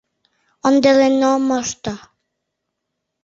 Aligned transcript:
—Ондален 0.67 1.15
ом 1.31 1.41
мошто. 1.47 1.93